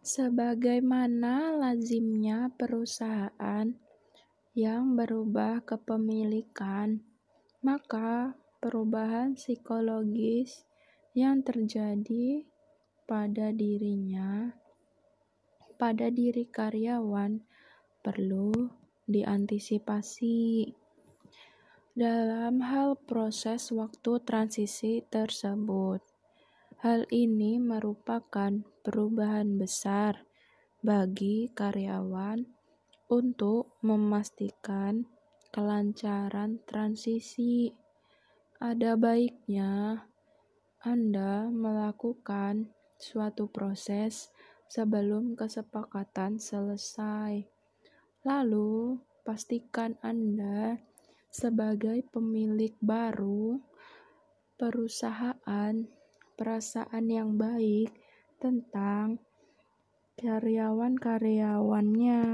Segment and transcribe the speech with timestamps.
[0.00, 3.68] Sebagaimana lazimnya perusahaan
[4.56, 7.04] yang berubah kepemilikan,
[7.60, 8.32] maka
[8.64, 10.64] perubahan psikologis
[11.12, 12.48] yang terjadi
[13.04, 14.56] pada dirinya,
[15.76, 17.44] pada diri karyawan,
[18.00, 18.72] perlu
[19.04, 20.72] diantisipasi.
[21.92, 26.00] Dalam hal proses waktu transisi tersebut,
[26.80, 30.24] hal ini merupakan perubahan besar
[30.80, 32.48] bagi karyawan
[33.12, 35.04] untuk memastikan
[35.52, 37.68] kelancaran transisi.
[38.64, 40.08] Ada baiknya
[40.80, 44.32] Anda melakukan suatu proses
[44.72, 47.44] sebelum kesepakatan selesai.
[48.24, 50.80] Lalu, pastikan Anda
[51.28, 53.60] sebagai pemilik baru
[54.56, 55.99] perusahaan
[56.40, 57.92] perasaan yang baik
[58.40, 59.20] tentang
[60.16, 62.24] karyawan-karyawannya.